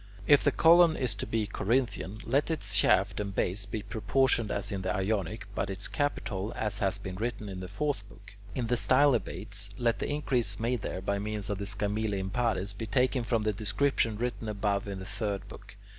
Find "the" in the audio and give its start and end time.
0.43-0.51, 4.81-4.91, 7.59-7.67, 8.65-8.77, 9.99-10.09, 11.59-11.65, 13.43-13.53, 14.97-15.05